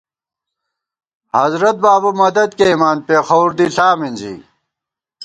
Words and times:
حضرت 1.37 1.75
بابُو 1.83 2.11
مدد 2.21 2.49
کېئیمان، 2.57 2.97
پېخَوُر 3.07 3.49
دِݪا 3.57 3.89
مِنزی 3.99 4.35